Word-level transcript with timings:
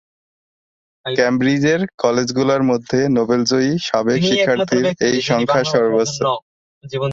কেমব্রিজের 1.05 1.81
কলেজগুলোর 1.97 2.61
মধ্যে 2.63 2.99
নোবেলজয়ী 3.17 3.71
সাবেক 3.87 4.19
শিক্ষার্থীর 4.29 4.85
এই 5.07 5.17
সংখ্যা 5.29 5.61
সর্বোচ্চ। 5.73 6.17